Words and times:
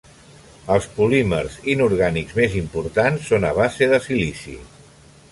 Els 0.75 0.85
polímers 0.93 1.57
inorgànics 1.73 2.33
més 2.39 2.55
importants 2.61 3.27
són 3.33 3.45
a 3.49 3.53
base 3.59 3.91
de 3.93 4.01
silici. 4.07 4.57